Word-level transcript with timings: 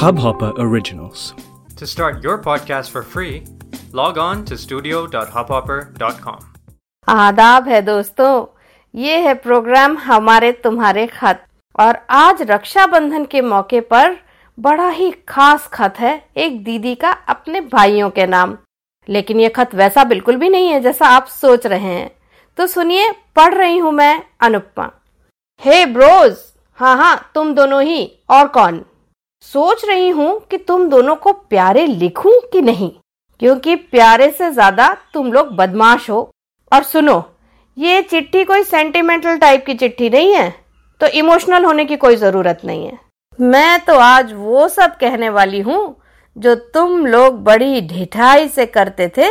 Hubhopper 0.00 0.52
Originals. 0.58 1.20
To 1.78 1.86
start 1.86 2.22
your 2.22 2.36
podcast 2.38 2.90
for 2.90 3.02
free, 3.02 3.44
log 3.92 4.18
on 4.18 4.40
to 4.44 4.56
studio.hubhopper.com. 4.56 6.40
आदाब 7.08 7.68
है 7.68 7.80
दोस्तों 7.82 8.32
ये 8.94 9.16
है 9.18 9.34
प्रोग्राम 9.34 9.96
हमारे 9.98 10.52
तुम्हारे 10.52 11.06
खत। 11.06 11.46
और 11.80 11.98
आज 12.10 12.42
रक्षाबंधन 12.42 13.24
के 13.24 13.40
मौके 13.40 13.80
पर 13.80 14.16
बड़ा 14.58 14.88
ही 14.88 15.10
खास 15.28 15.68
खत 15.72 15.94
है 15.98 16.12
एक 16.36 16.64
दीदी 16.64 16.94
का 16.94 17.10
अपने 17.10 17.60
भाइयों 17.60 18.10
के 18.10 18.26
नाम। 18.26 18.56
लेकिन 19.08 19.40
ये 19.40 19.48
खत 19.48 19.74
वैसा 19.74 20.04
बिल्कुल 20.04 20.36
भी 20.36 20.48
नहीं 20.48 20.68
है 20.68 20.80
जैसा 20.80 21.06
आप 21.06 21.26
सोच 21.26 21.66
रहे 21.66 21.94
हैं। 21.94 22.10
तो 22.58 22.66
सुनिए 22.66 23.10
पढ़ 23.36 23.54
रही 23.54 23.78
हूँ 23.78 23.92
मैं 23.92 24.22
अनुपमा। 24.40 24.90
हे 25.62 25.86
ब्रोज! 25.86 26.36
हाँ 26.78 26.96
हाँ 26.96 27.30
तुम 27.34 27.54
दोनों 27.54 27.82
ही 27.82 28.18
और 28.30 28.46
कौन? 28.48 28.84
सोच 29.46 29.84
रही 29.84 30.08
हूँ 30.10 30.38
कि 30.50 30.56
तुम 30.58 30.88
दोनों 30.90 31.16
को 31.16 31.32
प्यारे 31.32 31.86
लिखूं 31.86 32.40
कि 32.52 32.60
नहीं? 32.62 32.90
क्योंकि 33.40 33.74
प्यारे 33.76 34.30
से 34.30 34.50
ज़्यादा 34.50 34.88
तुम 35.14 35.32
लोग 35.32 35.54
बदमाश 35.56 36.08
हो। 36.10 36.30
और 36.72 36.82
सुनो, 36.84 37.22
ये 37.76 38.02
चिट्ठी 38.02 38.44
कोई 38.44 38.62
सेंटिमेंटल 38.64 39.36
टाइप 39.38 39.64
की 39.66 39.74
चिट्ठी 39.74 40.10
नहीं 40.10 40.32
है 40.34 40.54
तो 41.00 41.06
इमोशनल 41.14 41.64
होने 41.64 41.84
की 41.84 41.96
कोई 41.98 42.16
ज़रूरत 42.16 42.60
नहीं 42.64 42.86
है। 42.86 42.98
मैं 43.38 43.84
तो 43.84 43.94
आज 43.96 44.32
वो 44.34 44.68
सब 44.68 44.96
कहने 44.98 45.28
वाली 45.30 45.60
हूँ 45.60 45.96
जो 46.36 46.54
तुम 46.74 47.06
लोग 47.06 47.42
बड़ी 47.44 47.80
ढिठाई 47.88 48.48
से 48.48 48.66
करते 48.68 49.08
थे 49.16 49.28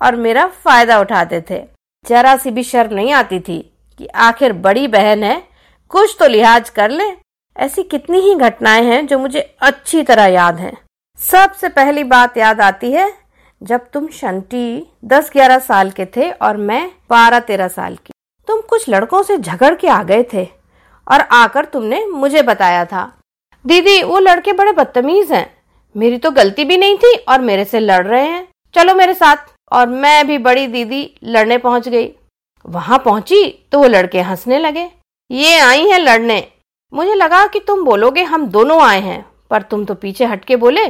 और 0.00 0.16
मेरा 0.16 0.46
फ़ायदा 0.64 0.98
उठाते 1.00 1.40
थे। 1.50 1.62
जरा 2.04 2.36
सी 2.36 2.50
भी 2.50 2.62
शर्म 2.64 2.94
नहीं 2.94 3.12
आती 3.14 3.40
थी 3.40 3.58
कि 4.00 4.06
आखिर 4.06 4.52
बड़ी 4.54 4.86
बहन 4.88 5.22
है, 5.24 5.42
कुछ 5.90 6.16
तो 6.18 6.26
लिहाज 6.28 6.70
कर 6.70 6.90
ले। 6.90 7.10
ऐसी 7.58 7.82
कितनी 7.82 8.18
ही 8.18 8.34
घटनाएँ 8.34 8.84
हैं 8.84 9.06
जो 9.06 9.18
मुझे 9.18 9.56
अच्छी 9.60 10.02
तरह 10.02 10.24
याद 10.24 10.58
हैं। 10.58 10.76
सबसे 11.18 11.68
पहली 11.68 12.04
बात 12.04 12.36
याद 12.36 12.60
आती 12.60 12.92
है 12.92 13.12
जब 13.62 13.90
तुम 13.90 14.08
शंटी 14.08 14.86
दस 15.04 15.30
ग्यारह 15.32 15.58
साल 15.58 15.90
के 15.90 16.06
थे 16.06 16.30
और 16.30 16.56
मैं 16.56 16.90
बारह 17.10 17.40
तेरह 17.40 17.68
साल 17.68 17.96
की। 17.96 18.12
तुम 18.48 18.60
कुछ 18.60 18.88
लड़कों 18.88 19.22
से 19.22 19.38
झगड़ 19.38 19.74
के 19.74 19.88
आ 19.88 20.02
गए 20.02 20.24
थे 20.34 20.44
और 21.06 21.20
आकर 21.20 21.64
तुमने 21.64 22.04
मुझे 22.06 22.42
बताया 22.42 22.84
था। 22.84 23.12
दीदी, 23.66 24.02
वो 24.02 24.18
लड़के 24.18 24.52
बड़े 24.52 24.72
बदतमीज 24.72 25.32
हैं। 25.32 25.54
मेरी 25.96 26.18
तो 26.18 26.30
गलती 26.30 26.64
भी 26.64 26.76
नहीं 26.76 26.96
थी 26.96 27.14
और 27.28 27.40
मेरे 27.40 27.64
से 27.64 27.80
लड़ 27.80 28.06
रहे 28.06 28.26
हैं। 28.26 28.48
चलो 28.74 28.94
मेरे 28.94 29.14
साथ। 29.14 29.36
और 29.72 29.86
मैं 29.86 30.26
भी 30.26 30.38
बड़ी 30.38 30.66
दीदी 30.66 31.18
लड़ने 31.24 31.58
पहुँच 31.58 31.88
गई। 31.88 32.12
वहाँ 32.66 32.98
पहुँची 32.98 33.68
तो 33.72 33.78
वो 33.78 33.86
लड़के 33.86 34.20
हंसने 34.20 34.58
लगे। 34.58 34.90
ये 35.30 35.58
आई 35.58 35.86
हैं 35.88 35.98
लड़ने। 35.98 36.52
मुझे 36.92 37.14
लगा 37.14 37.46
कि 37.46 37.60
तुम 37.60 37.84
बोलोगे 37.84 38.22
हम 38.22 38.46
दोनों 38.46 38.80
आए 38.82 39.00
हैं, 39.00 39.24
पर 39.50 39.62
तुम 39.62 39.84
तो 39.84 39.94
पीछे 39.94 40.24
हटके 40.24 40.56
बोले, 40.56 40.86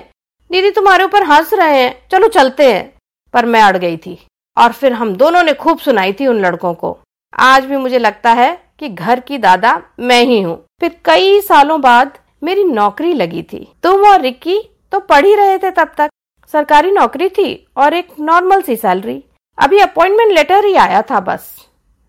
दीदी 0.51 0.71
तुम्हारे 0.71 1.05
ऊपर 1.05 1.23
हंस 1.23 1.53
रहे 1.55 1.83
हैं, 1.83 1.95
चलो 2.13 2.29
चलते 2.29 2.73
हैं। 2.73 2.93
पर 3.35 3.47
मैं 3.47 3.63
अड़ 3.63 3.77
गई 3.77 3.97
थी, 3.97 4.19
और 4.57 4.73
फिर 4.73 4.93
हम 4.93 5.15
दोनों 5.17 5.43
ने 5.43 5.53
खूब 5.55 5.79
सुनाई 5.79 6.13
थी 6.13 6.27
उन 6.27 6.41
लड़कों 6.41 6.73
को। 6.75 6.97
आज 7.33 7.65
भी 7.65 7.77
मुझे 7.77 7.99
लगता 7.99 8.33
है 8.33 8.51
कि 8.79 8.89
घर 8.89 9.21
की 9.21 9.39
दादा 9.39 9.81
मैं 10.01 10.23
ही 10.23 10.41
हूँ। 10.43 10.57
फिर 10.81 10.97
कई 11.05 11.41
सालों 11.41 11.81
बाद 11.81 12.19
मेरी 12.43 12.65
नौकरी 12.65 13.13
लगी 13.13 13.43
थी। 13.43 13.67
तुम 13.83 14.05
और 14.05 14.21
रिक्की 14.21 14.59
तो 14.93 15.01
पढ़ 15.01 15.25
ही 15.25 15.35
रहे 15.35 15.59
थे 15.59 15.71
तब 15.71 15.93
तक। 15.99 16.11
सरकारी 16.55 16.91
नौकरी 16.91 17.29
थी 17.29 17.67
और 17.77 17.95
एक 17.95 18.09
नॉर्मल 18.21 18.63
सी 18.63 18.77
सैलरी। 18.77 19.23
अभी 19.59 19.79
अपॉइंटमेंट 19.79 20.33
लेटर 20.33 20.65
ही 20.65 20.75
आया 20.77 21.03
था 21.03 21.21
बस। 21.21 21.55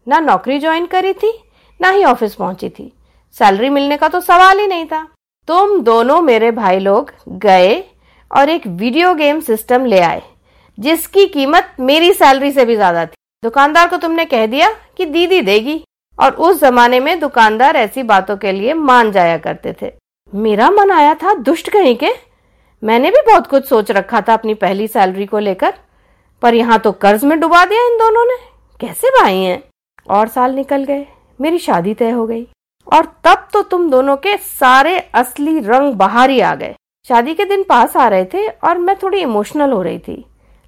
ना 0.08 0.20
नौकरी 0.20 0.60
ज्वाइन 0.60 0.86
करी 0.86 1.14
थी, 1.14 1.34
ना 1.80 1.90
ही 1.90 2.04
ऑफ़िस 2.04 2.36
पहुँची 2.36 2.70
थी। 2.70 2.92
सैलरी 3.36 3.70
मिलने 3.70 3.98
का 3.98 4.08
तो 4.08 4.20
सवाल 4.22 4.60
ही 4.60 4.68
नहीं 4.68 4.86
था। 4.86 5.08
तुम 5.48 5.80
दोनों 5.82 6.22
मेरे 6.22 6.52
भाई 6.54 6.80
लोग 6.80 7.12
गए 7.40 7.84
और 8.32 8.50
एक 8.50 8.66
वीडियो 8.70 9.14
गेम 9.16 9.40
सिस्टम 9.42 9.86
ले 9.86 10.00
आए, 10.02 10.22
जिसकी 10.78 11.26
कीमत 11.28 11.76
मेरी 11.82 12.12
सैलरी 12.14 12.52
से 12.52 12.66
भी 12.66 12.76
ज़्यादा 12.76 13.06
थी। 13.06 13.16
दुकानदार 13.44 13.88
को 13.88 13.98
तुमने 13.98 14.26
कह 14.26 14.46
दिया 14.48 14.70
कि 14.98 15.06
दीदी 15.06 15.42
देगी, 15.42 15.84
और 16.18 16.32
उस 16.34 16.60
जमाने 16.62 17.00
में 17.00 17.20
दुकानदार 17.20 17.76
ऐसी 17.78 18.04
बातों 18.06 18.38
के 18.38 18.52
लिए 18.52 18.74
मान 18.74 19.12
जाया 19.12 19.38
करते 19.38 19.76
थे। 19.82 19.92
मेरा 20.34 20.70
मन 20.72 20.92
आया 20.92 21.14
था, 21.16 21.34
दुष्ट 21.36 21.70
कहीं 21.70 21.96
के? 21.96 22.12
मैंने 22.84 23.10
भी 23.10 23.22
बहुत 23.28 23.48
कुछ 23.48 23.66
सोच 23.66 23.92
रखा 23.92 24.22
था 24.22 24.34
अपनी 24.34 24.54
पहली 24.56 24.88
सैलरी 24.88 25.26
को 25.26 25.40
लेकर, 25.40 25.74
पर 26.42 26.56
यहाँ 26.56 26.80
तो 26.80 26.92
कर्ज 26.94 27.24
में 27.26 27.40
डुबा 27.40 27.64
दिया 27.66 27.82
इन 27.84 27.98
दोनों 27.98 28.26
ने। 28.26 28.38
कैसे 28.80 29.10
भाई 29.12 29.38
हैं? 29.38 29.62
और 30.10 30.28
साल 30.28 30.54
निकल 30.56 30.84
गए, 30.84 31.06
मेरी 31.40 31.58
शादी 31.60 31.94
तय 31.94 32.10
हो 32.12 32.26
गई। 32.28 32.48
और 32.94 33.06
तब 33.24 33.48
तो 33.54 33.62
तुम 33.62 33.90
दोनों 33.90 34.16
के 34.18 34.36
सारे 34.38 34.98
असली 35.14 35.60
रंग 35.60 35.94
बाहर 35.94 36.30
ही 36.30 36.40
आ 36.40 36.54
गए। 36.56 36.76
शादी 37.06 37.34
के 37.34 37.46
दिन 37.46 37.64
पास 37.64 37.98
आ 37.98 38.08
रहे 38.08 38.26
थे 38.26 38.48
और 38.48 38.78
मैं 38.78 38.96
थोड़ी 38.96 39.20
इमोशनल 39.20 39.72
हो 39.72 39.82
रही 39.82 40.00
थी। 40.00 40.24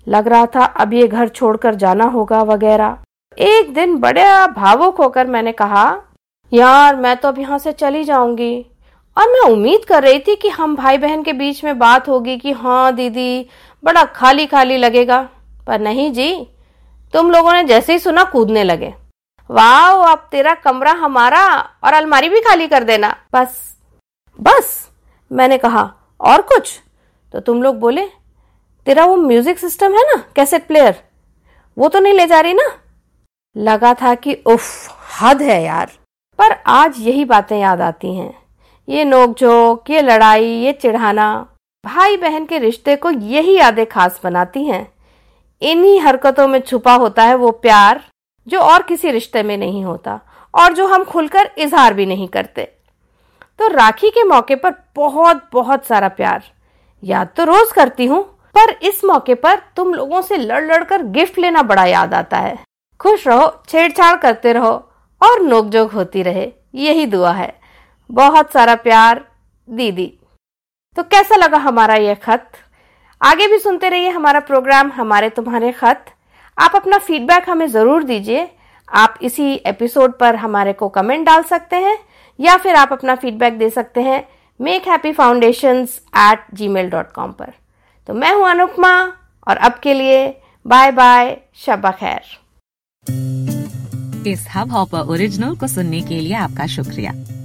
लग 0.08 0.28
रहा 0.28 0.46
था 0.46 0.66
अब 0.66 0.94
ये 0.94 1.08
घर 1.08 1.28
छोड़कर 1.28 1.76
जाना 1.76 2.06
होगा 2.06 2.42
वगैरह। 2.44 2.98
एक 3.38 3.74
दिन 3.74 3.96
बड़ा 3.98 4.46
भावुक 4.48 4.98
होकर 4.98 5.28
मैंने 5.28 5.52
कहा, 5.52 5.86
यार, 6.52 6.96
मैं 6.96 7.16
तो 7.18 7.28
अब 7.28 7.40
यहाँ 7.40 7.58
से 7.58 7.72
चली 7.72 8.04
जाऊँगी। 8.04 8.66
और 9.18 9.28
मैं 9.28 9.50
उम्मीद 9.52 9.86
कर 9.86 10.04
रही 10.04 10.20
थी 10.20 10.36
कि 10.36 10.50
हम 10.50 10.76
भाई 10.76 10.98
बहन 10.98 11.24
के 11.24 11.34
बीच 11.34 11.64
में 11.64 11.78
बात 11.80 12.08
होगी 12.08 12.38
कि 12.38 12.52
हाँ 12.52 12.94
दीदी, 12.96 13.46
बड़ा 13.84 14.04
खाली 14.06 14.46
खाली 14.46 14.78
लगेगा। 14.78 15.22
पर 15.68 15.80
नहीं 15.80 16.12
जी, 16.12 16.34
तुम 17.14 17.32
लोगों 17.32 17.54
ने 17.54 17.64
जैसे 17.64 17.94
ही 17.94 18.00
सुना 18.00 18.24
कूदने 18.24 18.64
लगे। 18.64 18.94
वाह 19.50 20.12
अब 20.12 20.28
तेरा 20.32 20.54
कमरा 20.54 20.92
हमारा 20.92 21.44
और 21.84 21.94
अलमारी 21.94 22.30
भी 22.30 22.40
खाली 22.40 22.68
कर 22.68 22.84
देना। 22.84 23.16
बस 23.34 23.76
बस, 24.40 24.90
मैंने 25.32 25.58
कहा, 25.58 25.92
और 26.20 26.42
कुछ? 26.42 26.80
तो 27.34 27.40
तुम 27.40 27.64
लोग 27.64 27.80
बोले, 27.80 28.06
तेरा 28.88 29.06
वो 29.06 29.16
म्यूज़िक 29.16 29.60
सिस्टम 29.60 29.94
है 29.94 30.04
ना, 30.04 30.24
कैसेट 30.36 30.68
प्लेयर? 30.68 31.04
वो 31.78 31.90
तो 31.90 32.00
नहीं 32.00 32.14
ले 32.14 32.28
जा 32.28 32.40
रही 32.40 32.54
ना? 32.54 32.70
लगा 33.58 33.94
था 33.94 34.14
कि 34.16 34.34
उफ, 34.34 34.90
हद 35.22 35.42
है 35.42 35.64
यार। 35.64 35.92
पर 36.40 36.52
आज 36.68 37.00
यही 37.00 37.26
बातें 37.26 37.60
याद 37.60 37.82
आती 37.82 38.16
हैं। 38.16 38.34
ये 38.88 39.04
नोकझोंक, 39.06 39.90
ये 39.90 40.02
लड़ाई, 40.02 40.46
ये 40.46 40.74
चिढ़ाना 40.74 41.48
भाई 41.84 42.18
बहन 42.18 42.46
के 42.46 42.58
रिश्ते 42.58 42.96
को 42.96 43.10
यही 43.10 43.58
यादें 43.58 43.86
खास 43.86 44.20
बनाती 44.24 44.64
हैं। 44.66 44.92
इन्हीं 45.62 46.00
हरकतों 46.02 46.48
में 46.48 46.60
छुपा 46.62 46.94
होता 46.94 47.24
है 47.24 47.36
वो 47.36 47.52
प्यार। 47.52 48.04
जो 48.50 48.60
और 48.62 48.84
किसी 48.84 49.12
रिश्ते 49.12 49.44
में 49.44 49.58
नहीं 49.58 49.84
होता 49.86 50.20
और 50.54 50.74
जो 50.74 50.88
हम 50.88 51.04
खुलकर 51.04 51.50
इजहार 51.58 51.94
भी 51.94 52.06
नहीं 52.06 52.28
करते। 52.28 52.64
तो 53.60 53.68
राखी 53.68 54.10
के 54.10 54.24
मौके 54.24 54.56
पर 54.56 54.74
बहुत 54.96 55.50
बहुत 55.54 55.86
सारा 55.86 56.08
प्यार। 56.10 56.44
याद 57.04 57.30
तो 57.38 57.44
रोज 57.44 57.72
करती 57.72 58.06
हूँ, 58.06 58.24
पर 58.56 58.72
इस 58.84 59.04
मौके 59.06 59.36
पर 59.36 59.60
तुम 59.76 59.94
लोगों 59.94 60.22
से 60.22 60.38
लड़ 60.38 60.64
लड़ 60.66 60.84
कर 60.84 61.04
गिफ्ट 61.08 61.40
लेना 61.40 61.62
बड़ा 61.64 61.86
याद 61.86 62.14
आता 62.14 62.38
है। 62.38 62.58
खुश 63.00 63.28
रहो, 63.28 63.52
छेड़छाड़ 63.70 64.16
करते 64.16 64.54
रहो 64.54 64.72
और 65.22 65.42
नोकझोंक 65.42 65.92
होती 65.92 66.24
रहे, 66.24 66.52
यही 66.76 67.06
दुआ 67.06 67.32
है। 67.32 67.54
बहुत 68.10 68.52
सारा 68.52 68.76
प्यार, 68.76 69.26
दीदी। 69.68 70.14
तो 70.98 71.04
कैसा 71.04 71.36
लगा 71.36 71.58
हमारा 71.58 71.96
यह 71.96 72.16
खत? 72.16 72.52
आगे 73.22 73.48
भी 73.48 73.58
सुनते 73.60 73.90
रहिए 73.90 74.10
हमारा 74.10 74.40
प्रोग्राम, 74.40 74.92
हमारे 74.92 75.30
तुम्हारे 75.30 75.72
खत। 75.72 76.06
आप 76.60 76.76
अपना 76.76 76.98
फीडबैक 76.98 77.50
हमें 77.50 77.68
ज़रूर 77.68 78.04
दीजिए। 78.04 78.48
आप 78.88 79.20
इसी 79.22 79.54
एपिसोड 79.68 80.18
पर 80.20 80.36
हमारे 80.36 80.74
को 80.74 80.90
कमेंट 80.90 81.26
डाल 81.26 81.44
सकते 81.44 81.76
हैं, 81.76 81.98
या 82.40 82.56
फिर 82.58 82.76
आप 82.76 82.92
अपना 82.94 83.16
फीडबैक 83.16 83.58
दे 83.58 83.70
सकते 83.70 84.02
हैं 84.02 84.24
make 84.60 84.88
happy 84.88 85.12
foundation 85.12 85.88
at 86.18 86.44
Gmail 86.68 86.90
dot 86.90 87.12
com 87.12 87.32
पर। 87.32 87.54
तो 88.10 88.14
मैं 88.14 88.34
हूँ 88.34 88.50
अनुपमा, 88.50 88.92
और 89.48 89.58
अब 89.58 89.80
के 89.84 89.94
लिए 89.94 90.28
बाय 90.66 90.92
बाय 90.92 91.38
शबा 91.58 91.92
खैर। 91.94 92.22
इस 94.28 94.48
हब 94.56 94.72
हॉपर 94.72 95.08
ओरिजिनल 95.08 95.56
को 95.56 95.68
सुनने 95.68 96.02
के 96.02 96.20
लिए 96.20 96.34
आपका 96.38 96.66
शुक्रिया। 96.68 97.12